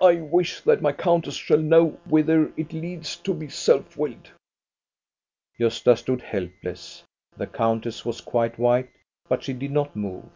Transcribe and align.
I 0.00 0.20
wish 0.20 0.60
that 0.60 0.82
my 0.82 0.92
countess 0.92 1.34
shall 1.34 1.58
know 1.58 1.98
whither 2.06 2.52
it 2.56 2.72
leads 2.72 3.16
to 3.16 3.34
be 3.34 3.48
self 3.48 3.96
willed." 3.96 4.30
Gosta 5.58 5.98
stood 5.98 6.22
helpless. 6.22 7.02
The 7.36 7.48
countess 7.48 8.04
was 8.04 8.20
quite 8.20 8.56
white; 8.56 8.90
but 9.28 9.42
she 9.42 9.52
did 9.52 9.72
not 9.72 9.96
move. 9.96 10.28